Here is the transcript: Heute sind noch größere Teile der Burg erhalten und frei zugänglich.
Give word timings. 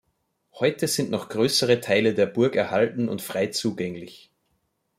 Heute 0.53 0.87
sind 0.87 1.11
noch 1.11 1.29
größere 1.29 1.79
Teile 1.79 2.15
der 2.15 2.25
Burg 2.25 2.55
erhalten 2.55 3.07
und 3.07 3.21
frei 3.21 3.45
zugänglich. 3.49 4.31